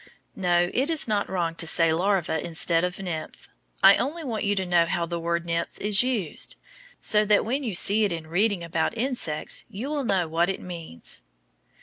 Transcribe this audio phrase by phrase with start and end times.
[0.35, 3.47] No, it is not wrong to say larva instead of nymph.
[3.83, 6.55] I only want you to know how the word nymph is used,
[6.99, 10.59] so that when you see it in reading about insects you will know what it
[10.59, 11.21] means.